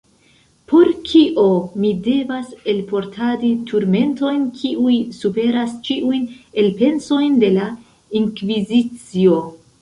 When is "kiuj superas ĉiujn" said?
4.63-6.25